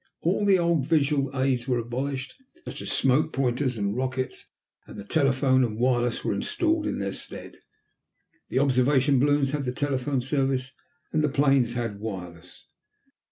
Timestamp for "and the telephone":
4.87-5.63